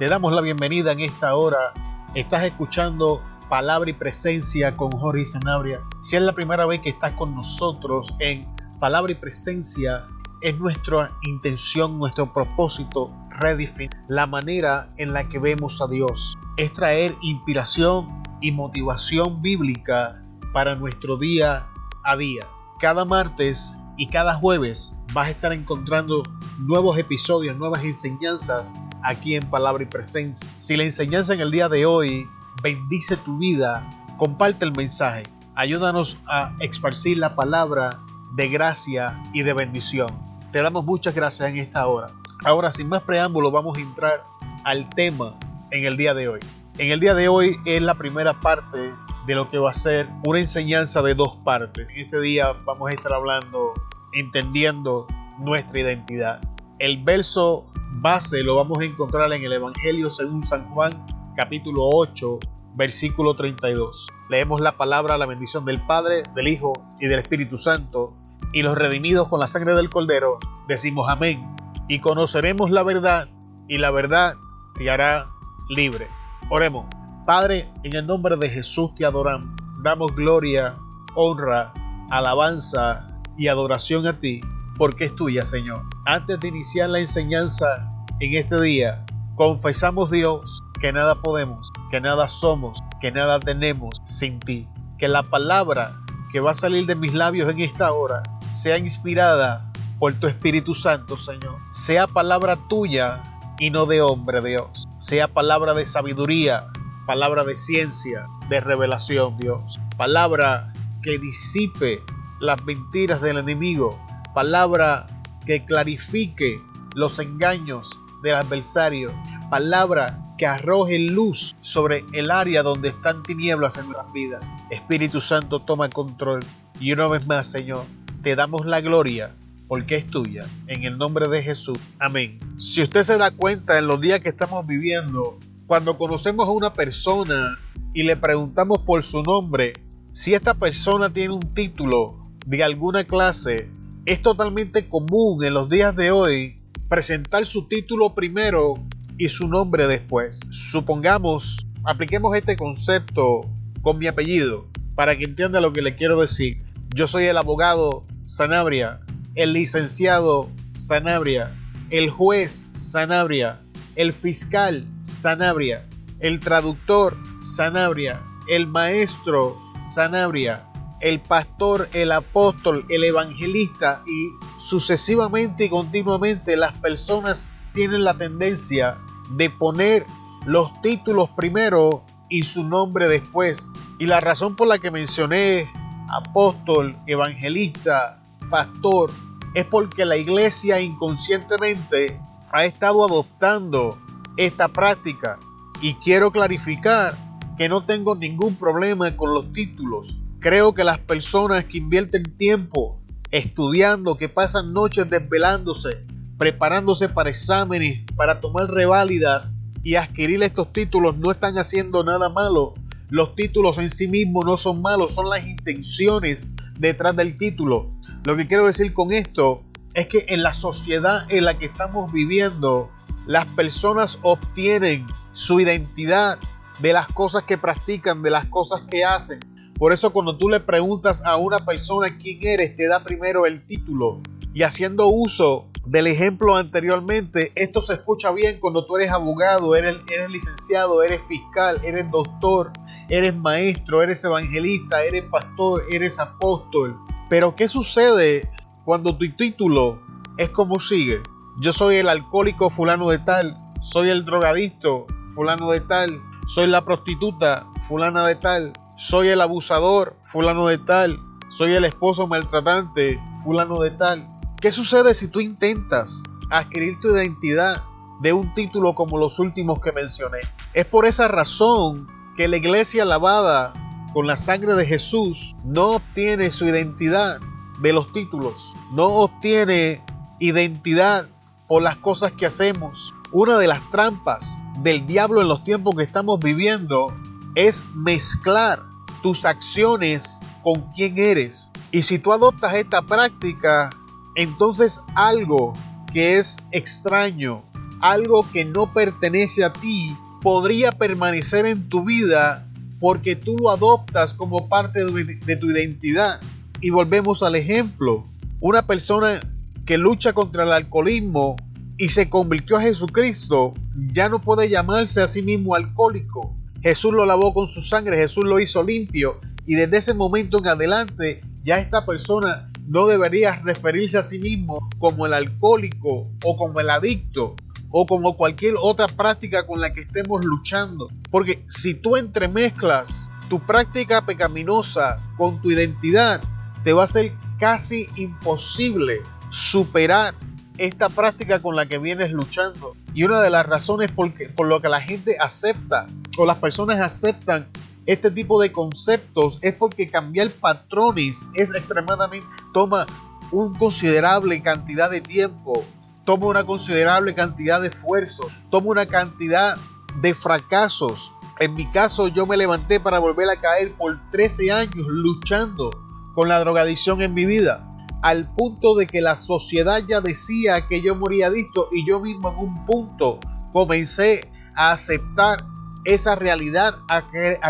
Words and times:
Te 0.00 0.08
damos 0.08 0.32
la 0.32 0.40
bienvenida 0.40 0.92
en 0.92 1.00
esta 1.00 1.34
hora. 1.34 1.74
Estás 2.14 2.44
escuchando 2.44 3.22
Palabra 3.50 3.90
y 3.90 3.92
Presencia 3.92 4.72
con 4.72 4.90
Jorge 4.92 5.26
Sanabria. 5.26 5.82
Si 6.00 6.16
es 6.16 6.22
la 6.22 6.32
primera 6.32 6.64
vez 6.64 6.80
que 6.80 6.88
estás 6.88 7.12
con 7.12 7.34
nosotros 7.34 8.14
en 8.18 8.46
Palabra 8.78 9.12
y 9.12 9.16
Presencia, 9.16 10.06
es 10.40 10.58
nuestra 10.58 11.10
intención, 11.24 11.98
nuestro 11.98 12.32
propósito 12.32 13.08
redefinir 13.28 13.90
la 14.08 14.24
manera 14.24 14.88
en 14.96 15.12
la 15.12 15.28
que 15.28 15.38
vemos 15.38 15.82
a 15.82 15.86
Dios. 15.86 16.38
Es 16.56 16.72
traer 16.72 17.14
inspiración 17.20 18.06
y 18.40 18.52
motivación 18.52 19.42
bíblica 19.42 20.18
para 20.54 20.76
nuestro 20.76 21.18
día 21.18 21.66
a 22.04 22.16
día. 22.16 22.46
Cada 22.78 23.04
martes 23.04 23.76
y 23.98 24.08
cada 24.08 24.32
jueves 24.32 24.96
vas 25.12 25.28
a 25.28 25.32
estar 25.32 25.52
encontrando 25.52 26.22
nuevos 26.58 26.96
episodios, 26.96 27.58
nuevas 27.58 27.84
enseñanzas 27.84 28.74
aquí 29.02 29.34
en 29.34 29.48
Palabra 29.48 29.82
y 29.82 29.86
Presencia. 29.86 30.48
Si 30.58 30.76
la 30.76 30.84
enseñanza 30.84 31.34
en 31.34 31.40
el 31.40 31.50
día 31.50 31.68
de 31.68 31.86
hoy 31.86 32.24
bendice 32.62 33.16
tu 33.16 33.38
vida, 33.38 33.88
comparte 34.16 34.64
el 34.64 34.72
mensaje. 34.72 35.22
Ayúdanos 35.54 36.18
a 36.26 36.54
esparcir 36.60 37.18
la 37.18 37.34
palabra 37.34 38.00
de 38.34 38.48
gracia 38.48 39.22
y 39.32 39.42
de 39.42 39.52
bendición. 39.52 40.08
Te 40.52 40.62
damos 40.62 40.84
muchas 40.84 41.14
gracias 41.14 41.48
en 41.48 41.58
esta 41.58 41.86
hora. 41.86 42.08
Ahora, 42.44 42.72
sin 42.72 42.88
más 42.88 43.02
preámbulo, 43.02 43.50
vamos 43.50 43.76
a 43.76 43.80
entrar 43.80 44.22
al 44.64 44.88
tema 44.90 45.38
en 45.70 45.84
el 45.84 45.96
día 45.96 46.14
de 46.14 46.28
hoy. 46.28 46.40
En 46.78 46.90
el 46.90 47.00
día 47.00 47.14
de 47.14 47.28
hoy 47.28 47.58
es 47.66 47.82
la 47.82 47.94
primera 47.94 48.40
parte 48.40 48.92
de 49.26 49.34
lo 49.34 49.48
que 49.50 49.58
va 49.58 49.70
a 49.70 49.74
ser 49.74 50.08
una 50.26 50.40
enseñanza 50.40 51.02
de 51.02 51.14
dos 51.14 51.36
partes. 51.44 51.90
En 51.90 52.00
este 52.00 52.20
día 52.20 52.52
vamos 52.64 52.90
a 52.90 52.94
estar 52.94 53.12
hablando, 53.12 53.72
entendiendo 54.14 55.06
nuestra 55.38 55.80
identidad. 55.80 56.40
El 56.78 57.02
verso 57.04 57.66
base 57.92 58.42
lo 58.42 58.56
vamos 58.56 58.78
a 58.80 58.84
encontrar 58.84 59.32
en 59.32 59.44
el 59.44 59.52
Evangelio 59.52 60.10
según 60.10 60.46
San 60.46 60.68
Juan, 60.70 61.04
capítulo 61.36 61.88
8, 61.92 62.38
versículo 62.76 63.34
32. 63.34 64.06
Leemos 64.30 64.60
la 64.60 64.72
palabra, 64.72 65.18
la 65.18 65.26
bendición 65.26 65.64
del 65.64 65.84
Padre, 65.84 66.22
del 66.34 66.48
Hijo 66.48 66.72
y 67.00 67.06
del 67.06 67.18
Espíritu 67.18 67.58
Santo, 67.58 68.16
y 68.52 68.62
los 68.62 68.76
redimidos 68.76 69.28
con 69.28 69.40
la 69.40 69.46
sangre 69.46 69.74
del 69.74 69.90
Cordero, 69.90 70.38
decimos 70.66 71.08
amén, 71.08 71.40
y 71.88 72.00
conoceremos 72.00 72.70
la 72.70 72.82
verdad, 72.82 73.28
y 73.68 73.78
la 73.78 73.90
verdad 73.90 74.36
te 74.76 74.90
hará 74.90 75.28
libre. 75.68 76.08
Oremos. 76.48 76.86
Padre, 77.26 77.70
en 77.84 77.94
el 77.94 78.06
nombre 78.06 78.36
de 78.36 78.48
Jesús 78.48 78.94
te 78.94 79.04
adoramos. 79.04 79.48
Damos 79.82 80.14
gloria, 80.14 80.74
honra, 81.14 81.72
alabanza 82.10 83.06
y 83.36 83.48
adoración 83.48 84.06
a 84.06 84.18
ti, 84.18 84.40
porque 84.80 85.04
es 85.04 85.14
tuya, 85.14 85.44
Señor. 85.44 85.82
Antes 86.06 86.40
de 86.40 86.48
iniciar 86.48 86.88
la 86.88 87.00
enseñanza 87.00 87.90
en 88.18 88.34
este 88.34 88.58
día, 88.62 89.04
confesamos, 89.34 90.10
Dios, 90.10 90.62
que 90.80 90.90
nada 90.90 91.16
podemos, 91.16 91.70
que 91.90 92.00
nada 92.00 92.28
somos, 92.28 92.82
que 92.98 93.12
nada 93.12 93.38
tenemos 93.40 94.00
sin 94.06 94.40
ti. 94.40 94.66
Que 94.96 95.06
la 95.06 95.22
palabra 95.22 96.00
que 96.32 96.40
va 96.40 96.52
a 96.52 96.54
salir 96.54 96.86
de 96.86 96.94
mis 96.94 97.12
labios 97.12 97.50
en 97.50 97.60
esta 97.60 97.92
hora 97.92 98.22
sea 98.52 98.78
inspirada 98.78 99.70
por 99.98 100.14
tu 100.14 100.28
Espíritu 100.28 100.74
Santo, 100.74 101.18
Señor. 101.18 101.56
Sea 101.74 102.06
palabra 102.06 102.56
tuya 102.70 103.22
y 103.58 103.68
no 103.68 103.84
de 103.84 104.00
hombre, 104.00 104.40
Dios. 104.40 104.88
Sea 104.98 105.28
palabra 105.28 105.74
de 105.74 105.84
sabiduría, 105.84 106.68
palabra 107.06 107.44
de 107.44 107.58
ciencia, 107.58 108.22
de 108.48 108.60
revelación, 108.60 109.36
Dios. 109.36 109.78
Palabra 109.98 110.72
que 111.02 111.18
disipe 111.18 112.02
las 112.40 112.64
mentiras 112.64 113.20
del 113.20 113.36
enemigo. 113.36 114.00
Palabra 114.34 115.06
que 115.44 115.64
clarifique 115.64 116.56
los 116.94 117.18
engaños 117.18 117.90
del 118.22 118.34
adversario. 118.34 119.12
Palabra 119.50 120.22
que 120.38 120.46
arroje 120.46 120.98
luz 120.98 121.56
sobre 121.60 122.04
el 122.12 122.30
área 122.30 122.62
donde 122.62 122.88
están 122.88 123.22
tinieblas 123.22 123.76
en 123.76 123.86
nuestras 123.86 124.12
vidas. 124.12 124.52
Espíritu 124.70 125.20
Santo, 125.20 125.58
toma 125.58 125.90
control. 125.90 126.40
Y 126.78 126.92
una 126.92 127.08
vez 127.08 127.26
más, 127.26 127.46
Señor, 127.46 127.84
te 128.22 128.36
damos 128.36 128.66
la 128.66 128.80
gloria 128.80 129.34
porque 129.66 129.96
es 129.96 130.06
tuya. 130.06 130.46
En 130.66 130.84
el 130.84 130.98
nombre 130.98 131.28
de 131.28 131.42
Jesús. 131.42 131.78
Amén. 131.98 132.38
Si 132.58 132.82
usted 132.82 133.02
se 133.02 133.18
da 133.18 133.30
cuenta 133.32 133.78
en 133.78 133.86
los 133.86 134.00
días 134.00 134.20
que 134.20 134.28
estamos 134.28 134.66
viviendo, 134.66 135.38
cuando 135.66 135.98
conocemos 135.98 136.48
a 136.48 136.50
una 136.50 136.72
persona 136.72 137.58
y 137.94 138.02
le 138.04 138.16
preguntamos 138.16 138.78
por 138.78 139.02
su 139.02 139.22
nombre, 139.22 139.72
si 140.12 140.34
esta 140.34 140.54
persona 140.54 141.08
tiene 141.08 141.34
un 141.34 141.54
título 141.54 142.22
de 142.46 142.64
alguna 142.64 143.04
clase, 143.04 143.70
es 144.10 144.22
totalmente 144.22 144.88
común 144.88 145.44
en 145.44 145.54
los 145.54 145.68
días 145.68 145.94
de 145.94 146.10
hoy 146.10 146.56
presentar 146.88 147.46
su 147.46 147.68
título 147.68 148.12
primero 148.12 148.74
y 149.16 149.28
su 149.28 149.46
nombre 149.46 149.86
después. 149.86 150.40
Supongamos, 150.50 151.64
apliquemos 151.84 152.36
este 152.36 152.56
concepto 152.56 153.48
con 153.82 154.00
mi 154.00 154.08
apellido 154.08 154.66
para 154.96 155.16
que 155.16 155.26
entienda 155.26 155.60
lo 155.60 155.72
que 155.72 155.82
le 155.82 155.94
quiero 155.94 156.20
decir. 156.20 156.56
Yo 156.92 157.06
soy 157.06 157.26
el 157.26 157.38
abogado 157.38 158.02
Sanabria, 158.26 158.98
el 159.36 159.52
licenciado 159.52 160.48
Sanabria, 160.72 161.54
el 161.90 162.10
juez 162.10 162.66
Sanabria, 162.72 163.60
el 163.94 164.12
fiscal 164.12 164.84
Sanabria, 165.04 165.86
el 166.18 166.40
traductor 166.40 167.16
Sanabria, 167.42 168.20
el 168.48 168.66
maestro 168.66 169.56
Sanabria, 169.78 170.64
el 171.00 171.20
pastor, 171.20 171.88
el 171.92 172.12
apóstol, 172.12 172.84
el 172.88 173.04
evangelista 173.04 174.02
y 174.06 174.30
sucesivamente 174.58 175.64
y 175.64 175.70
continuamente 175.70 176.56
las 176.56 176.72
personas 176.74 177.52
tienen 177.72 178.04
la 178.04 178.14
tendencia 178.14 178.98
de 179.30 179.50
poner 179.50 180.04
los 180.46 180.80
títulos 180.82 181.30
primero 181.30 182.04
y 182.28 182.42
su 182.42 182.64
nombre 182.64 183.08
después. 183.08 183.66
Y 183.98 184.06
la 184.06 184.20
razón 184.20 184.56
por 184.56 184.68
la 184.68 184.78
que 184.78 184.90
mencioné 184.90 185.70
apóstol, 186.08 186.96
evangelista, 187.06 188.22
pastor, 188.50 189.10
es 189.54 189.66
porque 189.66 190.04
la 190.04 190.16
iglesia 190.16 190.80
inconscientemente 190.80 192.20
ha 192.52 192.64
estado 192.64 193.04
adoptando 193.04 193.98
esta 194.36 194.68
práctica. 194.68 195.38
Y 195.80 195.94
quiero 195.94 196.30
clarificar 196.30 197.16
que 197.56 197.68
no 197.68 197.84
tengo 197.84 198.14
ningún 198.14 198.54
problema 198.54 199.16
con 199.16 199.34
los 199.34 199.52
títulos. 199.52 200.19
Creo 200.40 200.72
que 200.72 200.84
las 200.84 200.98
personas 200.98 201.66
que 201.66 201.76
invierten 201.76 202.22
tiempo 202.22 202.98
estudiando, 203.30 204.16
que 204.16 204.30
pasan 204.30 204.72
noches 204.72 205.08
desvelándose, 205.10 206.00
preparándose 206.38 207.10
para 207.10 207.28
exámenes, 207.28 208.04
para 208.16 208.40
tomar 208.40 208.70
reválidas 208.70 209.58
y 209.82 209.96
adquirir 209.96 210.42
estos 210.42 210.72
títulos, 210.72 211.18
no 211.18 211.30
están 211.30 211.58
haciendo 211.58 212.02
nada 212.04 212.30
malo. 212.30 212.72
Los 213.10 213.34
títulos 213.34 213.76
en 213.76 213.90
sí 213.90 214.08
mismos 214.08 214.46
no 214.46 214.56
son 214.56 214.80
malos, 214.80 215.12
son 215.12 215.28
las 215.28 215.46
intenciones 215.46 216.54
detrás 216.78 217.14
del 217.14 217.36
título. 217.36 217.90
Lo 218.24 218.34
que 218.34 218.46
quiero 218.46 218.64
decir 218.64 218.94
con 218.94 219.12
esto 219.12 219.58
es 219.92 220.06
que 220.06 220.24
en 220.28 220.42
la 220.42 220.54
sociedad 220.54 221.30
en 221.30 221.44
la 221.44 221.58
que 221.58 221.66
estamos 221.66 222.10
viviendo, 222.12 222.90
las 223.26 223.44
personas 223.44 224.18
obtienen 224.22 225.04
su 225.34 225.60
identidad 225.60 226.38
de 226.78 226.94
las 226.94 227.08
cosas 227.08 227.42
que 227.42 227.58
practican, 227.58 228.22
de 228.22 228.30
las 228.30 228.46
cosas 228.46 228.82
que 228.90 229.04
hacen. 229.04 229.40
Por 229.80 229.94
eso 229.94 230.12
cuando 230.12 230.36
tú 230.36 230.50
le 230.50 230.60
preguntas 230.60 231.22
a 231.24 231.38
una 231.38 231.60
persona 231.60 232.08
quién 232.22 232.46
eres, 232.46 232.76
te 232.76 232.86
da 232.86 233.02
primero 233.02 233.46
el 233.46 233.64
título. 233.64 234.20
Y 234.52 234.62
haciendo 234.62 235.08
uso 235.08 235.68
del 235.86 236.06
ejemplo 236.06 236.54
anteriormente, 236.54 237.50
esto 237.54 237.80
se 237.80 237.94
escucha 237.94 238.30
bien 238.30 238.60
cuando 238.60 238.84
tú 238.84 238.98
eres 238.98 239.10
abogado, 239.10 239.74
eres, 239.74 239.96
eres 240.12 240.28
licenciado, 240.28 241.02
eres 241.02 241.26
fiscal, 241.26 241.80
eres 241.82 242.10
doctor, 242.10 242.72
eres 243.08 243.34
maestro, 243.36 244.02
eres 244.02 244.22
evangelista, 244.22 245.02
eres 245.02 245.26
pastor, 245.30 245.82
eres 245.90 246.18
apóstol. 246.18 246.94
Pero 247.30 247.56
¿qué 247.56 247.66
sucede 247.66 248.50
cuando 248.84 249.16
tu 249.16 249.34
título 249.34 249.98
es 250.36 250.50
como 250.50 250.78
sigue? 250.78 251.22
Yo 251.62 251.72
soy 251.72 251.96
el 251.96 252.10
alcohólico 252.10 252.68
fulano 252.68 253.08
de 253.08 253.20
tal, 253.20 253.56
soy 253.80 254.10
el 254.10 254.26
drogadicto 254.26 255.06
fulano 255.34 255.70
de 255.70 255.80
tal, 255.80 256.20
soy 256.48 256.66
la 256.66 256.84
prostituta 256.84 257.66
fulana 257.88 258.26
de 258.26 258.34
tal, 258.34 258.74
soy 259.00 259.28
el 259.28 259.40
abusador 259.40 260.14
fulano 260.30 260.66
de 260.66 260.76
tal, 260.76 261.18
soy 261.48 261.72
el 261.72 261.86
esposo 261.86 262.26
maltratante 262.26 263.18
fulano 263.42 263.80
de 263.80 263.92
tal. 263.92 264.22
¿Qué 264.60 264.70
sucede 264.70 265.14
si 265.14 265.28
tú 265.28 265.40
intentas 265.40 266.22
adquirir 266.50 267.00
tu 267.00 267.08
identidad 267.08 267.82
de 268.20 268.34
un 268.34 268.52
título 268.52 268.94
como 268.94 269.16
los 269.16 269.38
últimos 269.38 269.80
que 269.80 269.92
mencioné? 269.92 270.40
Es 270.74 270.84
por 270.84 271.06
esa 271.06 271.28
razón 271.28 272.08
que 272.36 272.46
la 272.46 272.58
iglesia 272.58 273.06
lavada 273.06 273.72
con 274.12 274.26
la 274.26 274.36
sangre 274.36 274.74
de 274.74 274.84
Jesús 274.84 275.56
no 275.64 275.92
obtiene 275.92 276.50
su 276.50 276.66
identidad 276.66 277.40
de 277.80 277.94
los 277.94 278.12
títulos, 278.12 278.74
no 278.92 279.06
obtiene 279.06 280.04
identidad 280.40 281.26
por 281.68 281.80
las 281.80 281.96
cosas 281.96 282.32
que 282.32 282.44
hacemos. 282.44 283.14
Una 283.32 283.56
de 283.56 283.66
las 283.66 283.80
trampas 283.90 284.46
del 284.80 285.06
diablo 285.06 285.40
en 285.40 285.48
los 285.48 285.64
tiempos 285.64 285.94
que 285.96 286.02
estamos 286.02 286.38
viviendo 286.38 287.06
es 287.54 287.82
mezclar 287.94 288.89
tus 289.22 289.44
acciones 289.44 290.40
con 290.62 290.90
quién 290.94 291.18
eres. 291.18 291.70
Y 291.92 292.02
si 292.02 292.18
tú 292.18 292.32
adoptas 292.32 292.74
esta 292.74 293.02
práctica, 293.02 293.90
entonces 294.36 295.00
algo 295.14 295.74
que 296.12 296.38
es 296.38 296.56
extraño, 296.72 297.64
algo 298.00 298.46
que 298.52 298.64
no 298.64 298.92
pertenece 298.92 299.64
a 299.64 299.72
ti 299.72 300.16
podría 300.40 300.92
permanecer 300.92 301.66
en 301.66 301.88
tu 301.88 302.04
vida 302.04 302.66
porque 302.98 303.34
tú 303.34 303.56
lo 303.56 303.70
adoptas 303.70 304.34
como 304.34 304.68
parte 304.68 305.04
de 305.04 305.56
tu 305.56 305.70
identidad. 305.70 306.40
Y 306.80 306.90
volvemos 306.90 307.42
al 307.42 307.56
ejemplo. 307.56 308.22
Una 308.60 308.86
persona 308.86 309.40
que 309.86 309.98
lucha 309.98 310.32
contra 310.34 310.64
el 310.64 310.72
alcoholismo 310.72 311.56
y 311.96 312.08
se 312.10 312.28
convirtió 312.30 312.76
a 312.76 312.82
Jesucristo, 312.82 313.72
ya 314.12 314.28
no 314.28 314.38
puede 314.40 314.68
llamarse 314.68 315.20
a 315.22 315.28
sí 315.28 315.42
mismo 315.42 315.74
alcohólico. 315.74 316.54
Jesús 316.82 317.12
lo 317.12 317.26
lavó 317.26 317.52
con 317.52 317.66
su 317.66 317.82
sangre, 317.82 318.16
Jesús 318.16 318.44
lo 318.44 318.58
hizo 318.58 318.82
limpio 318.82 319.38
y 319.66 319.74
desde 319.74 319.98
ese 319.98 320.14
momento 320.14 320.58
en 320.58 320.68
adelante 320.68 321.40
ya 321.62 321.78
esta 321.78 322.06
persona 322.06 322.70
no 322.88 323.06
debería 323.06 323.56
referirse 323.56 324.18
a 324.18 324.22
sí 324.22 324.38
mismo 324.38 324.88
como 324.98 325.26
el 325.26 325.34
alcohólico 325.34 326.24
o 326.42 326.56
como 326.56 326.80
el 326.80 326.90
adicto 326.90 327.54
o 327.90 328.06
como 328.06 328.36
cualquier 328.36 328.74
otra 328.80 329.06
práctica 329.08 329.66
con 329.66 329.80
la 329.80 329.92
que 329.92 330.00
estemos 330.00 330.44
luchando. 330.44 331.08
Porque 331.30 331.62
si 331.68 331.94
tú 331.94 332.16
entremezclas 332.16 333.30
tu 333.48 333.60
práctica 333.60 334.24
pecaminosa 334.24 335.20
con 335.36 335.60
tu 335.60 335.70
identidad, 335.70 336.42
te 336.82 336.92
va 336.92 337.04
a 337.04 337.08
ser 337.08 337.32
casi 337.58 338.08
imposible 338.16 339.20
superar 339.50 340.34
esta 340.78 341.08
práctica 341.08 341.60
con 341.60 341.76
la 341.76 341.86
que 341.86 341.98
vienes 341.98 342.32
luchando. 342.32 342.92
Y 343.12 343.24
una 343.24 343.40
de 343.40 343.50
las 343.50 343.66
razones 343.66 344.10
por, 344.12 344.32
por 344.54 344.66
lo 344.66 344.80
que 344.80 344.88
la 344.88 345.00
gente 345.00 345.36
acepta 345.38 346.06
o 346.40 346.46
las 346.46 346.58
personas 346.58 346.98
aceptan 347.00 347.68
este 348.06 348.30
tipo 348.30 348.60
de 348.62 348.72
conceptos 348.72 349.58
es 349.60 349.74
porque 349.74 350.08
cambiar 350.08 350.48
patrones 350.48 351.46
es 351.52 351.74
extremadamente, 351.74 352.46
toma 352.72 353.04
una 353.52 353.78
considerable 353.78 354.62
cantidad 354.62 355.10
de 355.10 355.20
tiempo, 355.20 355.84
toma 356.24 356.46
una 356.46 356.64
considerable 356.64 357.34
cantidad 357.34 357.82
de 357.82 357.88
esfuerzo, 357.88 358.44
toma 358.70 358.86
una 358.88 359.04
cantidad 359.04 359.76
de 360.22 360.32
fracasos. 360.32 361.30
En 361.58 361.74
mi 361.74 361.90
caso 361.90 362.28
yo 362.28 362.46
me 362.46 362.56
levanté 362.56 363.00
para 363.00 363.18
volver 363.18 363.50
a 363.50 363.60
caer 363.60 363.94
por 363.98 364.18
13 364.30 364.72
años 364.72 365.06
luchando 365.08 365.90
con 366.32 366.48
la 366.48 366.58
drogadicción 366.58 367.20
en 367.20 367.34
mi 367.34 367.44
vida 367.44 367.86
al 368.22 368.48
punto 368.48 368.94
de 368.94 369.06
que 369.06 369.20
la 369.20 369.36
sociedad 369.36 370.02
ya 370.08 370.22
decía 370.22 370.86
que 370.88 371.02
yo 371.02 371.14
moría 371.16 371.48
adicto 371.48 371.88
y 371.92 372.08
yo 372.08 372.20
mismo 372.20 372.50
en 372.50 372.58
un 372.58 372.86
punto 372.86 373.38
comencé 373.72 374.50
a 374.74 374.92
aceptar 374.92 375.58
esa 376.04 376.34
realidad, 376.34 376.98
a, 377.08 377.22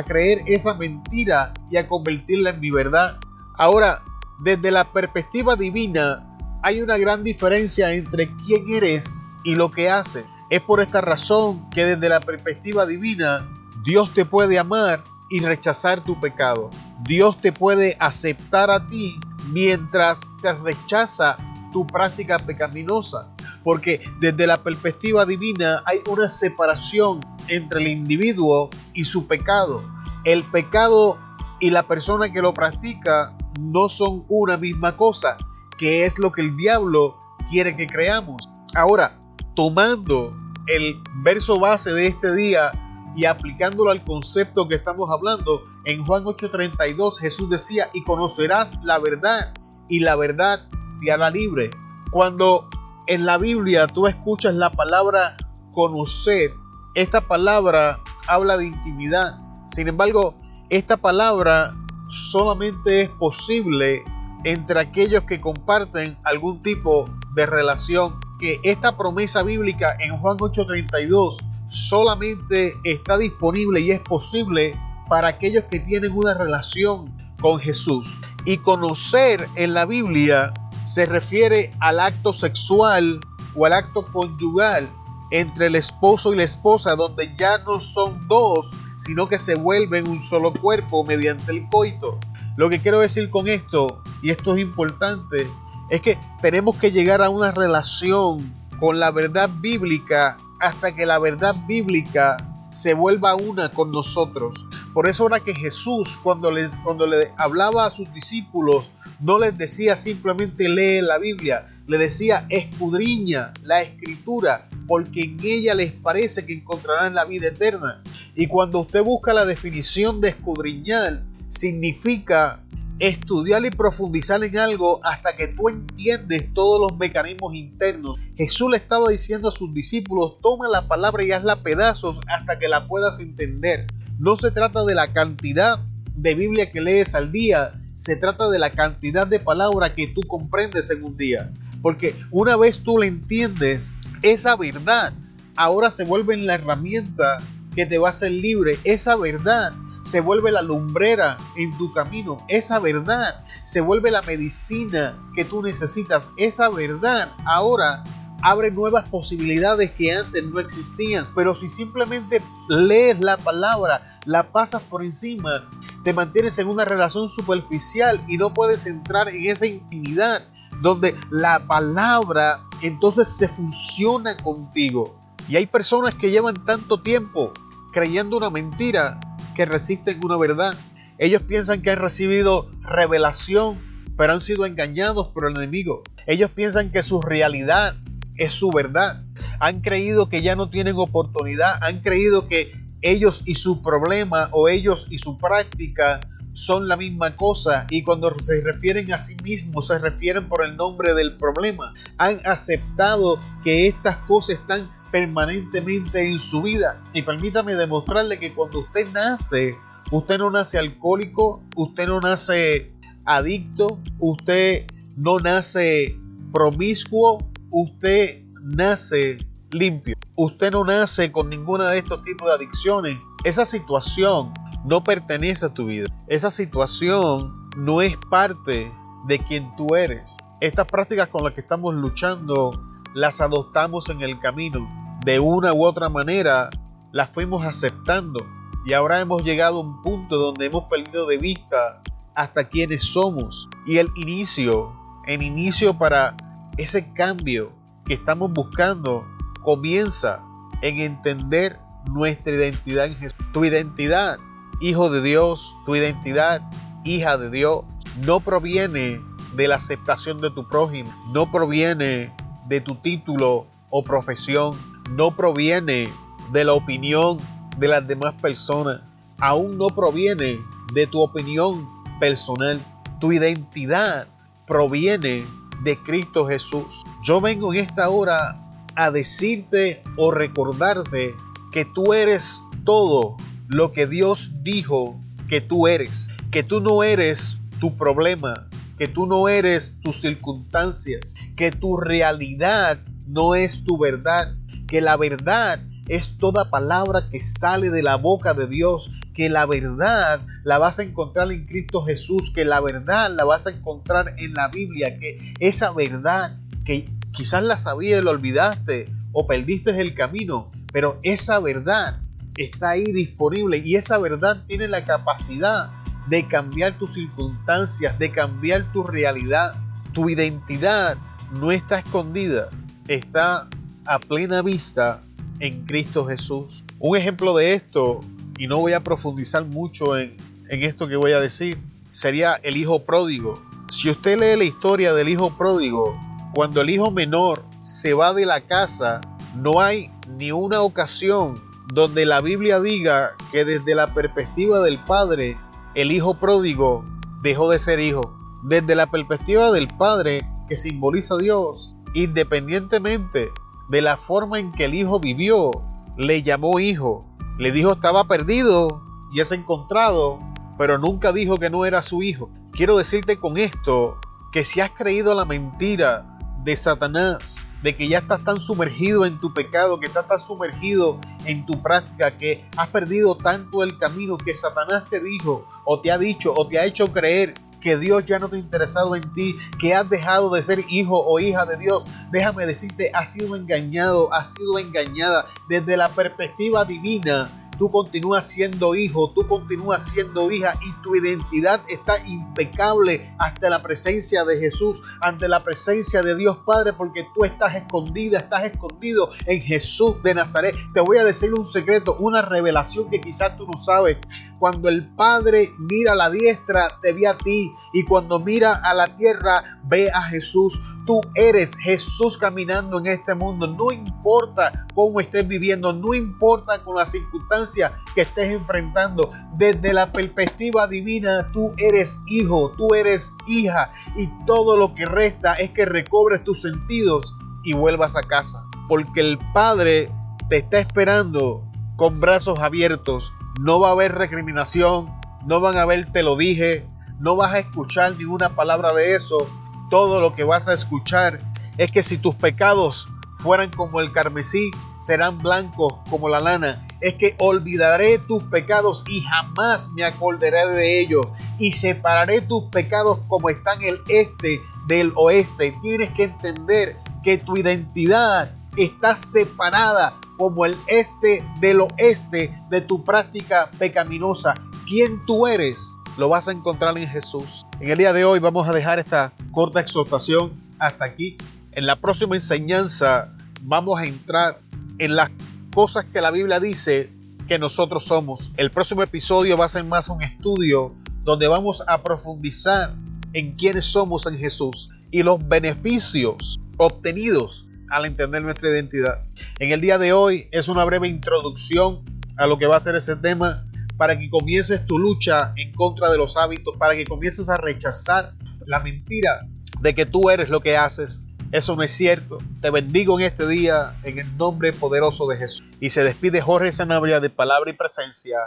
creer 0.03 0.43
esa 0.47 0.75
mentira 0.75 1.53
y 1.71 1.77
a 1.77 1.87
convertirla 1.87 2.51
en 2.51 2.61
mi 2.61 2.71
verdad. 2.71 3.19
Ahora, 3.59 4.03
desde 4.43 4.71
la 4.71 4.87
perspectiva 4.87 5.57
divina, 5.57 6.27
hay 6.63 6.83
una 6.83 6.97
gran 6.99 7.23
diferencia 7.23 7.93
entre 7.93 8.31
quién 8.37 8.73
eres 8.73 9.27
y 9.45 9.55
lo 9.55 9.71
que 9.71 9.91
haces. 9.91 10.27
Es 10.51 10.61
por 10.63 10.81
esta 10.81 11.01
razón 11.01 11.69
que 11.71 11.85
desde 11.85 12.09
la 12.09 12.21
perspectiva 12.21 12.87
divina, 12.87 13.49
Dios 13.85 14.13
te 14.13 14.25
puede 14.25 14.59
amar 14.59 15.03
y 15.31 15.41
rechazar 15.41 16.03
tu 16.03 16.19
pecado. 16.19 16.71
Dios 17.03 17.39
te 17.39 17.53
puede 17.53 17.97
aceptar 18.01 18.71
a 18.71 18.87
ti 18.87 19.19
mientras 19.53 20.21
te 20.43 20.53
rechaza 20.53 21.37
tu 21.73 21.87
práctica 21.87 22.39
pecaminosa. 22.39 23.33
Porque 23.63 24.01
desde 24.21 24.47
la 24.47 24.63
perspectiva 24.63 25.25
divina 25.25 25.83
hay 25.85 26.01
una 26.09 26.29
separación 26.29 27.21
entre 27.51 27.81
el 27.81 27.89
individuo 27.89 28.71
y 28.95 29.05
su 29.05 29.27
pecado. 29.27 29.83
El 30.25 30.45
pecado 30.45 31.19
y 31.61 31.71
la 31.71 31.83
persona 31.83 32.33
que 32.33 32.41
lo 32.41 32.55
practica 32.55 33.37
no 33.59 33.89
son 33.89 34.23
una 34.29 34.57
misma 34.57 34.97
cosa, 34.97 35.37
que 35.79 36.07
es 36.07 36.19
lo 36.19 36.33
que 36.33 36.41
el 36.41 36.55
diablo 36.55 37.19
quiere 37.51 37.77
que 37.77 37.87
creamos. 37.87 38.49
Ahora, 38.75 39.19
tomando 39.55 40.35
el 40.67 41.01
verso 41.23 41.59
base 41.59 41.93
de 41.93 42.07
este 42.07 42.35
día 42.35 42.71
y 43.17 43.27
aplicándolo 43.27 43.91
al 43.91 44.05
concepto 44.05 44.69
que 44.69 44.77
estamos 44.77 45.11
hablando, 45.11 45.63
en 45.85 46.05
Juan 46.05 46.23
8:32 46.25 47.19
Jesús 47.19 47.51
decía, 47.51 47.89
y 47.93 48.03
conocerás 48.05 48.79
la 48.85 48.99
verdad, 48.99 49.53
y 49.89 50.01
la 50.01 50.17
verdad 50.17 50.67
te 51.03 51.11
hará 51.11 51.31
libre. 51.31 51.71
Cuando 52.11 52.69
en 53.07 53.27
la 53.27 53.39
Biblia 53.39 53.87
tú 53.87 54.07
escuchas 54.07 54.55
la 54.55 54.71
palabra 54.71 55.37
conocer, 55.73 56.53
esta 56.95 57.21
palabra 57.21 58.01
habla 58.27 58.57
de 58.57 58.67
intimidad. 58.67 59.39
Sin 59.69 59.89
embargo, 59.89 60.35
esta 60.69 60.97
palabra 60.97 61.73
solamente 62.09 63.03
es 63.03 63.09
posible 63.11 64.03
entre 64.45 64.81
aquellos 64.81 65.25
que 65.25 65.39
comparten 65.39 66.19
algún 66.25 66.63
tipo 66.63 67.09
de 67.35 67.47
relación. 67.47 68.15
Que 68.39 68.59
esta 68.65 68.97
promesa 68.97 69.43
bíblica 69.43 69.97
en 70.01 70.19
Juan 70.19 70.39
8:32 70.39 71.37
solamente 71.69 72.75
está 72.85 73.19
disponible 73.19 73.81
y 73.81 73.93
es 73.93 74.01
posible 74.01 74.73
para 75.09 75.29
aquellos 75.29 75.65
que 75.65 75.81
tienen 75.81 76.13
una 76.17 76.35
relación 76.35 77.15
con 77.41 77.59
Jesús. 77.59 78.21
Y 78.45 78.57
conocer 78.59 79.47
en 79.57 79.75
la 79.75 79.85
Biblia 79.87 80.53
se 80.87 81.07
refiere 81.07 81.71
al 81.79 82.01
acto 82.01 82.33
sexual 82.33 83.21
o 83.55 83.67
al 83.67 83.73
acto 83.75 84.03
conyugal 84.03 84.89
entre 85.31 85.67
el 85.67 85.77
esposo 85.77 86.33
y 86.33 86.37
la 86.37 86.45
esposa, 86.45 86.97
donde 86.97 87.35
ya 87.37 87.59
no 87.59 87.81
son 87.81 88.27
dos, 88.29 88.71
sino 88.99 89.29
que 89.29 89.39
se 89.39 89.55
vuelven 89.55 90.09
un 90.09 90.23
solo 90.23 90.53
cuerpo 90.53 91.05
mediante 91.05 91.53
el 91.53 91.69
coito. 91.69 92.19
Lo 92.57 92.69
que 92.69 92.81
quiero 92.81 93.01
decir 93.01 93.31
con 93.31 93.49
esto, 93.49 94.03
y 94.23 94.31
esto 94.31 94.55
es 94.55 94.61
importante, 94.61 95.49
es 95.91 96.01
que 96.01 96.19
tenemos 96.43 96.77
que 96.77 96.93
llegar 96.93 97.23
a 97.23 97.31
una 97.31 97.53
relación 97.53 98.53
con 98.79 98.99
la 98.99 99.11
verdad 99.11 99.51
bíblica 99.61 100.37
hasta 100.61 100.95
que 100.95 101.07
la 101.07 101.19
verdad 101.19 101.55
bíblica 101.67 102.37
se 102.73 102.95
vuelva 102.95 103.35
una 103.35 103.71
con 103.71 103.91
nosotros. 103.91 104.67
Por 104.93 105.09
eso 105.09 105.27
era 105.27 105.41
que 105.41 105.55
Jesús 105.55 106.19
cuando, 106.23 106.51
les, 106.51 106.75
cuando 106.77 107.07
le 107.07 107.31
hablaba 107.37 107.87
a 107.87 107.91
sus 107.91 108.13
discípulos 108.13 108.91
no 109.21 109.39
les 109.39 109.57
decía 109.57 109.97
simplemente 109.97 110.69
lee 110.69 111.01
la 111.01 111.19
Biblia, 111.19 111.67
le 111.87 111.99
decía 111.99 112.47
escudriña 112.49 113.53
la 113.63 113.83
escritura, 113.83 114.67
porque 114.87 115.23
en 115.23 115.39
ella 115.43 115.75
les 115.75 115.93
parece 115.93 116.45
que 116.47 116.55
encontrarán 116.55 117.15
la 117.15 117.25
vida 117.25 117.49
eterna. 117.49 118.03
Y 118.35 118.47
cuando 118.47 118.81
usted 118.81 119.03
busca 119.03 119.35
la 119.35 119.45
definición 119.45 120.21
de 120.21 120.31
escudriñar, 120.31 121.21
significa 121.51 122.63
estudiar 123.01 123.65
y 123.65 123.71
profundizar 123.71 124.45
en 124.45 124.59
algo 124.59 125.01
hasta 125.03 125.35
que 125.35 125.49
tú 125.49 125.69
entiendes 125.69 126.53
todos 126.53 126.81
los 126.81 126.99
mecanismos 126.99 127.55
internos. 127.55 128.19
Jesús 128.37 128.71
le 128.71 128.77
estaba 128.77 129.09
diciendo 129.11 129.49
a 129.49 129.53
sus 129.53 129.73
discípulos, 129.73 130.39
toma 130.41 130.69
la 130.69 130.87
palabra 130.87 131.25
y 131.25 131.33
hazla 131.33 131.57
pedazos 131.57 132.21
hasta 132.29 132.57
que 132.57 132.69
la 132.69 132.87
puedas 132.87 133.19
entender. 133.19 133.87
No 134.21 134.37
se 134.37 134.51
trata 134.51 134.85
de 134.85 134.95
la 134.95 135.11
cantidad 135.11 135.81
de 136.15 136.35
Biblia 136.35 136.71
que 136.71 136.83
lees 136.83 137.15
al 137.15 137.33
día, 137.33 137.71
se 137.95 138.17
trata 138.17 138.51
de 138.51 138.59
la 138.59 138.69
cantidad 138.69 139.27
de 139.27 139.41
palabras 139.41 139.93
que 139.93 140.09
tú 140.09 140.21
comprendes 140.29 140.91
en 140.91 141.03
un 141.03 141.17
día. 141.17 141.51
Porque 141.81 142.15
una 142.31 142.59
vez 142.59 142.81
tú 142.81 142.99
la 142.99 143.07
entiendes, 143.07 143.95
esa 144.21 144.57
verdad 144.57 145.15
ahora 145.57 145.89
se 145.89 146.05
vuelve 146.05 146.35
en 146.35 146.47
la 146.47 146.57
herramienta 146.57 147.39
que 147.75 147.87
te 147.87 147.97
va 147.97 148.09
a 148.09 148.11
hacer 148.11 148.33
libre. 148.33 148.79
Esa 148.85 149.17
verdad 149.17 149.73
se 150.03 150.21
vuelve 150.21 150.53
la 150.53 150.61
lumbrera 150.61 151.39
en 151.57 151.75
tu 151.79 151.91
camino. 151.91 152.45
Esa 152.47 152.79
verdad 152.79 153.43
se 153.65 153.81
vuelve 153.81 154.11
la 154.11 154.21
medicina 154.21 155.19
que 155.35 155.47
tú 155.47 155.63
necesitas. 155.63 156.31
Esa 156.37 156.69
verdad 156.69 157.31
ahora 157.47 158.05
abre 158.43 158.71
nuevas 158.71 159.09
posibilidades 159.09 159.91
que 159.93 160.13
antes 160.13 160.45
no 160.45 160.61
existían. 160.61 161.27
Pero 161.35 161.55
si 161.55 161.69
simplemente 161.69 162.43
lees 162.69 163.21
la 163.21 163.37
palabra, 163.37 164.19
la 164.27 164.45
pasas 164.45 164.83
por 164.83 165.05
encima, 165.05 165.69
te 166.05 166.13
mantienes 166.13 166.59
en 166.59 166.69
una 166.69 166.85
relación 166.85 167.29
superficial 167.29 168.21
y 168.29 168.37
no 168.37 168.53
puedes 168.53 168.87
entrar 168.87 169.29
en 169.29 169.49
esa 169.49 169.67
intimidad 169.67 170.43
donde 170.81 171.15
la 171.31 171.67
palabra 171.67 172.61
entonces 172.83 173.29
se 173.29 173.49
funciona 173.49 174.37
contigo. 174.37 175.19
Y 175.49 175.57
hay 175.57 175.67
personas 175.67 176.15
que 176.15 176.31
llevan 176.31 176.65
tanto 176.65 177.01
tiempo 177.01 177.53
creyendo 177.93 178.37
una 178.37 178.51
mentira 178.51 179.19
que 179.55 179.67
resisten 179.67 180.21
una 180.25 180.37
verdad. 180.37 180.75
Ellos 181.19 181.43
piensan 181.43 181.83
que 181.83 181.91
han 181.91 181.99
recibido 181.99 182.69
revelación, 182.83 183.79
pero 184.17 184.33
han 184.33 184.41
sido 184.41 184.65
engañados 184.65 185.29
por 185.29 185.47
el 185.47 185.57
enemigo. 185.57 186.03
Ellos 186.27 186.51
piensan 186.51 186.91
que 186.91 187.03
su 187.03 187.21
realidad 187.21 187.95
es 188.41 188.55
su 188.55 188.71
verdad. 188.71 189.21
Han 189.61 189.83
creído 189.83 190.29
que 190.29 190.41
ya 190.41 190.57
no 190.57 190.71
tienen 190.71 190.97
oportunidad. 190.97 191.83
Han 191.83 192.01
creído 192.01 192.49
que 192.49 192.73
ellos 193.03 193.43
y 193.45 193.55
su 193.55 193.83
problema 193.83 194.49
o 194.53 194.69
ellos 194.69 195.07
y 195.11 195.19
su 195.19 195.37
práctica 195.37 196.21
son 196.53 196.89
la 196.89 196.97
misma 196.97 197.37
cosa 197.37 197.87
y 197.91 198.03
cuando 198.03 198.35
se 198.41 198.61
refieren 198.63 199.13
a 199.13 199.19
sí 199.19 199.37
mismos 199.43 199.87
se 199.87 199.99
refieren 199.99 200.49
por 200.49 200.65
el 200.65 200.77
nombre 200.77 201.15
del 201.15 201.37
problema. 201.37 201.93
Han 202.17 202.41
aceptado 202.47 203.39
que 203.63 203.87
estas 203.87 204.17
cosas 204.17 204.59
están 204.59 204.91
permanentemente 205.13 206.27
en 206.27 206.39
su 206.39 206.63
vida. 206.63 207.03
Y 207.13 207.23
permítame 207.23 207.75
demostrarle 207.75 208.39
que 208.39 208.55
cuando 208.55 208.81
usted 208.81 209.07
nace, 209.13 209.77
usted 210.11 210.39
no 210.39 210.51
nace 210.51 210.79
alcohólico, 210.79 211.63
usted 211.77 212.07
no 212.07 212.21
nace 212.21 212.89
adicto, 213.27 213.99
usted 214.19 214.87
no 215.17 215.39
nace 215.39 216.17
promiscuo, 216.53 217.50
usted 217.71 218.43
nace 218.63 219.37
limpio. 219.71 220.17
Usted 220.37 220.73
no 220.73 220.85
nace 220.85 221.31
con 221.33 221.49
ninguna 221.49 221.91
de 221.91 221.99
estos 221.99 222.23
tipos 222.23 222.49
de 222.49 222.55
adicciones. 222.55 223.19
Esa 223.45 223.65
situación 223.65 224.53
no 224.85 225.03
pertenece 225.03 225.67
a 225.67 225.73
tu 225.73 225.87
vida. 225.87 226.07
Esa 226.27 226.51
situación 226.51 227.55
no 227.77 228.03
es 228.03 228.17
parte 228.31 228.91
de 229.27 229.39
quien 229.39 229.71
tú 229.77 229.95
eres. 229.95 230.37
Estas 230.61 230.87
prácticas 230.89 231.29
con 231.29 231.45
las 231.45 231.55
que 231.55 231.61
estamos 231.61 231.95
luchando 231.95 232.71
las 233.15 233.41
adoptamos 233.41 234.09
en 234.09 234.23
el 234.23 234.39
camino. 234.39 234.87
De 235.25 235.39
una 235.39 235.73
u 235.73 235.85
otra 235.85 236.09
manera 236.09 236.71
las 237.13 237.31
fuimos 237.31 237.65
aceptando 237.65 238.39
y 238.87 238.95
ahora 238.95 239.21
hemos 239.21 239.45
llegado 239.45 239.79
a 239.79 239.81
un 239.81 240.01
punto 240.03 240.37
donde 240.37 240.67
hemos 240.67 240.85
perdido 240.85 241.27
de 241.27 241.37
vista 241.37 242.01
hasta 242.35 242.69
quienes 242.69 243.03
somos 243.03 243.69
y 243.87 243.99
el 243.99 244.09
inicio, 244.17 244.87
el 245.27 245.43
inicio 245.43 245.99
para 245.99 246.37
ese 246.81 247.13
cambio 247.13 247.67
que 248.07 248.15
estamos 248.15 248.51
buscando 248.53 249.21
comienza 249.63 250.43
en 250.81 250.99
entender 251.01 251.79
nuestra 252.11 252.55
identidad 252.55 253.05
en 253.05 253.17
Jesús. 253.17 253.39
Tu 253.53 253.67
identidad, 253.67 254.39
hijo 254.81 255.11
de 255.11 255.21
Dios, 255.21 255.77
tu 255.85 255.95
identidad, 255.95 256.63
hija 257.05 257.37
de 257.37 257.51
Dios, 257.51 257.85
no 258.25 258.41
proviene 258.41 259.21
de 259.55 259.69
la 259.69 259.77
aceptación 259.77 260.39
de 260.39 260.51
tu 260.51 260.67
prójimo, 260.69 261.13
no 261.35 261.51
proviene 261.51 262.33
de 262.67 262.81
tu 262.81 262.95
título 262.95 263.67
o 263.91 264.03
profesión, 264.03 264.75
no 265.11 265.33
proviene 265.33 266.09
de 266.51 266.65
la 266.65 266.73
opinión 266.73 267.37
de 267.77 267.89
las 267.89 268.09
demás 268.09 268.33
personas, 268.41 269.03
aún 269.39 269.77
no 269.77 269.89
proviene 269.89 270.59
de 270.95 271.07
tu 271.07 271.21
opinión 271.21 271.85
personal. 272.19 272.81
Tu 273.21 273.33
identidad 273.33 274.29
proviene 274.67 275.45
de 275.83 275.97
Cristo 275.97 276.47
Jesús. 276.47 277.03
Yo 277.23 277.41
vengo 277.41 277.73
en 277.73 277.81
esta 277.81 278.09
hora 278.11 278.71
a 278.95 279.11
decirte 279.11 280.03
o 280.17 280.31
recordarte 280.31 281.33
que 281.73 281.85
tú 281.85 282.13
eres 282.13 282.63
todo 282.85 283.37
lo 283.69 283.93
que 283.93 284.07
Dios 284.07 284.53
dijo 284.63 285.19
que 285.49 285.61
tú 285.61 285.89
eres, 285.89 286.29
que 286.51 286.63
tú 286.63 286.81
no 286.81 287.03
eres 287.03 287.59
tu 287.81 287.97
problema, 287.97 288.69
que 288.99 289.09
tú 289.09 289.27
no 289.27 289.49
eres 289.49 289.99
tus 290.01 290.21
circunstancias, 290.21 291.35
que 291.57 291.71
tu 291.71 291.97
realidad 291.97 292.99
no 293.27 293.55
es 293.55 293.85
tu 293.85 293.99
verdad, 293.99 294.55
que 294.87 295.01
la 295.01 295.17
verdad 295.17 295.81
es 296.09 296.37
toda 296.37 296.71
palabra 296.71 297.23
que 297.31 297.41
sale 297.41 297.91
de 297.91 298.03
la 298.03 298.17
boca 298.17 298.55
de 298.55 298.67
Dios, 298.67 299.11
que 299.35 299.49
la 299.49 299.67
verdad 299.67 300.41
la 300.65 300.79
vas 300.79 300.99
a 300.99 301.03
encontrar 301.03 301.51
en 301.53 301.65
Cristo 301.65 302.03
Jesús, 302.03 302.53
que 302.55 302.65
la 302.65 302.81
verdad 302.81 303.31
la 303.35 303.45
vas 303.45 303.67
a 303.67 303.71
encontrar 303.71 304.35
en 304.39 304.53
la 304.55 304.69
Biblia, 304.69 305.19
que 305.19 305.55
esa 305.61 305.93
verdad 305.93 306.57
que 306.85 307.09
quizás 307.33 307.63
la 307.63 307.77
sabías 307.77 308.21
y 308.21 308.25
la 308.25 308.31
olvidaste 308.33 309.13
o 309.33 309.47
perdiste 309.47 309.99
el 310.01 310.15
camino, 310.15 310.71
pero 310.93 311.19
esa 311.23 311.61
verdad 311.61 312.21
está 312.57 312.91
ahí 312.91 313.05
disponible 313.05 313.79
y 313.79 313.97
esa 313.97 314.19
verdad 314.19 314.65
tiene 314.67 314.89
la 314.89 315.05
capacidad 315.05 315.91
de 316.29 316.47
cambiar 316.47 316.99
tus 316.99 317.15
circunstancias, 317.15 318.19
de 318.19 318.31
cambiar 318.31 318.93
tu 318.93 319.03
realidad. 319.03 319.75
Tu 320.13 320.31
identidad 320.31 321.17
no 321.59 321.73
está 321.73 321.99
escondida, 322.01 322.69
está 323.09 323.69
a 324.07 324.19
plena 324.19 324.63
vista 324.63 325.21
en 325.61 325.85
Cristo 325.87 326.25
Jesús. 326.27 326.85
Un 326.99 327.17
ejemplo 327.17 327.57
de 327.57 327.75
esto, 327.75 328.21
y 328.61 328.67
no 328.67 328.79
voy 328.79 328.93
a 328.93 329.03
profundizar 329.03 329.65
mucho 329.65 330.19
en, 330.19 330.37
en 330.69 330.83
esto 330.83 331.07
que 331.07 331.17
voy 331.17 331.33
a 331.33 331.41
decir, 331.41 331.79
sería 332.11 332.55
el 332.63 332.77
hijo 332.77 333.03
pródigo. 333.07 333.55
Si 333.91 334.11
usted 334.11 334.39
lee 334.39 334.59
la 334.59 334.65
historia 334.65 335.15
del 335.15 335.31
hijo 335.31 335.57
pródigo, 335.57 336.15
cuando 336.53 336.83
el 336.83 336.91
hijo 336.91 337.11
menor 337.11 337.65
se 337.81 338.13
va 338.13 338.35
de 338.35 338.45
la 338.45 338.61
casa, 338.61 339.23
no 339.57 339.81
hay 339.81 340.11
ni 340.39 340.53
una 340.53 340.83
ocasión 340.83 341.59
donde 341.95 342.27
la 342.27 342.43
Biblia 342.43 342.81
diga 342.81 343.33
que 343.51 343.65
desde 343.65 343.95
la 343.95 344.13
perspectiva 344.13 344.83
del 344.83 345.03
padre 345.05 345.57
el 345.95 346.13
hijo 346.13 346.35
pródigo 346.35 347.03
dejó 347.43 347.71
de 347.71 347.79
ser 347.79 347.99
hijo. 347.99 348.37
Desde 348.63 348.95
la 348.95 349.07
perspectiva 349.07 349.73
del 349.73 349.89
Padre, 349.89 350.43
que 350.69 350.77
simboliza 350.77 351.39
Dios, 351.39 351.97
independientemente 352.13 353.49
de 353.89 354.03
la 354.03 354.19
forma 354.19 354.59
en 354.59 354.71
que 354.71 354.85
el 354.85 354.93
hijo 354.93 355.19
vivió, 355.19 355.71
le 356.19 356.43
llamó 356.43 356.79
hijo. 356.79 357.30
Le 357.61 357.73
dijo 357.73 357.93
estaba 357.93 358.25
perdido 358.25 359.03
y 359.31 359.43
es 359.43 359.53
encontrado, 359.53 360.39
pero 360.79 360.97
nunca 360.97 361.31
dijo 361.31 361.59
que 361.59 361.69
no 361.69 361.85
era 361.85 362.01
su 362.01 362.23
hijo. 362.23 362.49
Quiero 362.73 362.97
decirte 362.97 363.37
con 363.37 363.59
esto 363.59 364.19
que 364.51 364.65
si 364.65 364.81
has 364.81 364.89
creído 364.93 365.35
la 365.35 365.45
mentira 365.45 366.39
de 366.65 366.75
Satanás, 366.75 367.59
de 367.83 367.95
que 367.95 368.09
ya 368.09 368.17
estás 368.17 368.45
tan 368.45 368.61
sumergido 368.61 369.27
en 369.27 369.37
tu 369.37 369.53
pecado, 369.53 370.01
que 370.01 370.07
estás 370.07 370.27
tan 370.27 370.39
sumergido 370.39 371.21
en 371.45 371.67
tu 371.67 371.83
práctica, 371.83 372.31
que 372.31 372.65
has 372.79 372.89
perdido 372.89 373.35
tanto 373.35 373.83
el 373.83 373.99
camino 373.99 374.39
que 374.39 374.55
Satanás 374.55 375.05
te 375.11 375.21
dijo 375.21 375.69
o 375.85 376.01
te 376.01 376.11
ha 376.11 376.17
dicho 376.17 376.55
o 376.57 376.67
te 376.67 376.79
ha 376.79 376.87
hecho 376.87 377.13
creer 377.13 377.53
que 377.81 377.97
Dios 377.97 378.27
ya 378.27 378.39
no 378.39 378.49
te 378.49 378.57
ha 378.57 378.59
interesado 378.59 379.17
en 379.17 379.23
ti, 379.33 379.57
que 379.79 379.95
has 379.95 380.09
dejado 380.09 380.51
de 380.51 380.63
ser 380.63 380.85
hijo 380.89 381.21
o 381.21 381.39
hija 381.41 381.67
de 381.67 381.77
Dios. 381.77 382.05
Déjame 382.31 382.67
decirte, 382.67 383.11
has 383.15 383.33
sido 383.33 383.57
engañado, 383.57 384.33
has 384.33 384.55
sido 384.55 384.79
engañada 384.79 385.47
desde 385.69 385.97
la 385.97 386.09
perspectiva 386.09 386.85
divina 386.85 387.51
tú 387.81 387.91
continúas 387.91 388.47
siendo 388.47 388.95
hijo, 388.95 389.31
tú 389.31 389.49
continúas 389.49 390.05
siendo 390.11 390.51
hija 390.51 390.79
y 390.87 391.03
tu 391.03 391.17
identidad 391.17 391.81
está 391.89 392.23
impecable 392.27 393.23
hasta 393.39 393.71
la 393.71 393.83
presencia 393.83 394.45
de 394.45 394.59
Jesús, 394.59 395.03
ante 395.23 395.49
la 395.49 395.65
presencia 395.65 396.21
de 396.21 396.37
Dios 396.37 396.61
Padre, 396.61 396.93
porque 396.93 397.27
tú 397.35 397.43
estás 397.43 397.75
escondida, 397.75 398.37
estás 398.37 398.65
escondido 398.65 399.31
en 399.47 399.63
Jesús 399.63 400.23
de 400.23 400.35
Nazaret. 400.35 400.77
Te 400.93 401.01
voy 401.01 401.17
a 401.17 401.25
decir 401.25 401.55
un 401.55 401.67
secreto, 401.67 402.17
una 402.19 402.43
revelación 402.43 403.09
que 403.09 403.19
quizás 403.19 403.57
tú 403.57 403.67
no 403.67 403.79
sabes. 403.79 404.19
Cuando 404.59 404.91
el 404.91 405.07
Padre 405.15 405.71
mira 405.79 406.13
a 406.13 406.17
la 406.17 406.31
diestra, 406.31 406.87
te 407.01 407.15
ve 407.15 407.27
a 407.27 407.37
ti, 407.39 407.71
y 407.93 408.05
cuando 408.05 408.39
mira 408.39 408.75
a 408.75 408.95
la 408.95 409.07
tierra, 409.17 409.65
ve 409.85 410.11
a 410.13 410.23
Jesús. 410.23 410.81
Tú 411.07 411.21
eres 411.35 411.77
Jesús 411.77 412.39
caminando 412.39 413.01
en 413.01 413.09
este 413.09 413.35
mundo. 413.35 413.67
No 413.67 413.91
importa 413.91 414.87
cómo 414.95 415.21
estés 415.21 415.47
viviendo, 415.49 415.93
no 415.93 416.15
importa 416.15 416.83
con 416.85 416.97
las 416.97 417.11
circunstancias 417.11 417.93
que 418.15 418.21
estés 418.21 418.53
enfrentando. 418.53 419.31
Desde 419.57 419.93
la 419.93 420.13
perspectiva 420.13 420.87
divina, 420.87 421.49
tú 421.53 421.73
eres 421.79 422.21
hijo, 422.29 422.71
tú 422.77 422.95
eres 422.95 423.33
hija. 423.49 423.91
Y 424.17 424.29
todo 424.47 424.77
lo 424.77 424.95
que 424.95 425.07
resta 425.07 425.55
es 425.55 425.71
que 425.71 425.85
recobres 425.85 426.45
tus 426.45 426.63
sentidos 426.63 427.35
y 427.65 427.73
vuelvas 427.73 428.17
a 428.17 428.23
casa. 428.23 428.65
Porque 428.89 429.21
el 429.21 429.39
Padre 429.53 430.11
te 430.49 430.59
está 430.59 430.79
esperando 430.79 431.65
con 431.97 432.21
brazos 432.21 432.61
abiertos. 432.61 433.33
No 433.61 433.81
va 433.81 433.89
a 433.89 433.93
haber 433.93 434.15
recriminación, 434.15 435.07
no 435.47 435.61
van 435.61 435.77
a 435.77 435.83
haber 435.83 436.11
te 436.13 436.23
lo 436.23 436.37
dije, 436.37 436.87
no 437.21 437.37
vas 437.37 437.53
a 437.53 437.59
escuchar 437.59 438.17
ninguna 438.17 438.49
palabra 438.49 438.93
de 438.93 439.15
eso. 439.15 439.47
Todo 439.91 440.21
lo 440.21 440.35
que 440.35 440.45
vas 440.45 440.69
a 440.69 440.75
escuchar 440.75 441.39
es 441.77 441.93
que 441.93 442.03
si 442.03 442.19
tus 442.19 442.35
pecados 442.35 443.09
fueran 443.39 443.71
como 443.71 444.01
el 444.01 444.13
carmesí, 444.13 444.71
serán 445.01 445.39
blancos 445.39 445.95
como 446.09 446.29
la 446.29 446.41
lana. 446.41 446.87
Es 447.01 447.15
que 447.15 447.37
olvidaré 447.39 448.19
tus 448.19 448.43
pecados 448.45 449.05
y 449.09 449.21
jamás 449.21 449.91
me 449.93 450.05
acordaré 450.05 450.67
de 450.69 451.01
ellos. 451.01 451.27
Y 451.59 451.73
separaré 451.73 452.41
tus 452.41 452.65
pecados 452.65 453.19
como 453.29 453.51
están 453.51 453.83
el 453.83 454.01
este 454.09 454.61
del 454.87 455.13
oeste. 455.17 455.75
Tienes 455.83 456.11
que 456.11 456.25
entender 456.25 456.97
que 457.23 457.37
tu 457.39 457.57
identidad 457.57 458.55
está 458.77 459.15
separada 459.15 460.15
como 460.39 460.65
el 460.65 460.77
este 460.87 461.45
del 461.61 461.83
oeste 461.83 462.55
de 462.71 462.81
tu 462.81 463.05
práctica 463.05 463.71
pecaminosa. 463.79 464.55
¿Quién 464.87 465.25
tú 465.27 465.47
eres? 465.47 465.97
Lo 466.21 466.29
vas 466.29 466.49
a 466.49 466.53
encontrar 466.53 466.99
en 466.99 467.09
Jesús. 467.09 467.65
En 467.81 467.89
el 467.89 467.97
día 467.97 468.13
de 468.13 468.27
hoy 468.27 468.41
vamos 468.41 468.69
a 468.69 468.75
dejar 468.75 468.99
esta 468.99 469.33
corta 469.53 469.81
exhortación 469.81 470.53
hasta 470.79 471.07
aquí. 471.07 471.39
En 471.73 471.87
la 471.87 471.97
próxima 471.97 472.37
enseñanza 472.37 473.35
vamos 473.63 473.99
a 473.99 474.05
entrar 474.05 474.59
en 474.99 475.17
las 475.17 475.31
cosas 475.75 476.05
que 476.05 476.21
la 476.21 476.31
Biblia 476.31 476.61
dice 476.61 477.11
que 477.49 477.59
nosotros 477.59 478.05
somos. 478.05 478.53
El 478.59 478.71
próximo 478.71 479.03
episodio 479.03 479.57
va 479.57 479.65
a 479.65 479.69
ser 479.69 479.85
más 479.85 480.11
un 480.11 480.23
estudio 480.23 480.89
donde 481.23 481.49
vamos 481.49 481.83
a 481.87 482.03
profundizar 482.03 482.93
en 483.33 483.53
quiénes 483.53 483.87
somos 483.87 484.27
en 484.27 484.37
Jesús 484.37 484.91
y 485.11 485.23
los 485.23 485.49
beneficios 485.49 486.61
obtenidos 486.77 487.67
al 487.89 488.05
entender 488.05 488.43
nuestra 488.43 488.69
identidad. 488.69 489.15
En 489.59 489.73
el 489.73 489.81
día 489.81 489.97
de 489.97 490.13
hoy 490.13 490.49
es 490.51 490.69
una 490.69 490.85
breve 490.85 491.09
introducción 491.09 492.03
a 492.37 492.47
lo 492.47 492.59
que 492.59 492.67
va 492.67 492.77
a 492.77 492.81
ser 492.81 492.95
ese 492.95 493.17
tema 493.17 493.65
para 494.01 494.19
que 494.19 494.31
comiences 494.31 494.87
tu 494.87 494.99
lucha 494.99 495.53
en 495.57 495.75
contra 495.75 496.11
de 496.11 496.17
los 496.17 496.39
hábitos, 496.39 496.75
para 496.79 496.95
que 496.95 497.05
comiences 497.05 497.51
a 497.51 497.57
rechazar 497.57 498.33
la 498.65 498.81
mentira 498.81 499.41
de 499.83 499.95
que 499.95 500.07
tú 500.07 500.31
eres 500.31 500.49
lo 500.49 500.61
que 500.61 500.75
haces. 500.75 501.29
Eso 501.53 501.77
no 501.77 501.83
es 501.83 501.91
cierto. 501.91 502.39
Te 502.63 502.71
bendigo 502.71 503.21
en 503.21 503.27
este 503.27 503.47
día 503.47 503.95
en 504.03 504.19
el 504.19 504.37
nombre 504.39 504.73
poderoso 504.73 505.27
de 505.27 505.37
Jesús. 505.37 505.67
Y 505.81 505.91
se 505.91 506.03
despide 506.03 506.41
Jorge 506.41 506.73
Sanabria 506.73 507.21
de 507.21 507.29
Palabra 507.29 507.71
y 507.71 507.75
Presencia. 507.75 508.39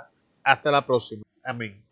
Hasta 0.44 0.72
la 0.72 0.88
próxima. 0.88 1.22
Amén. 1.46 1.83